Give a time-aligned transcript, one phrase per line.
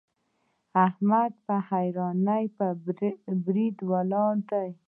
[0.85, 2.71] احمد د حيرانۍ پر
[3.45, 4.69] بريد ولاړ دی.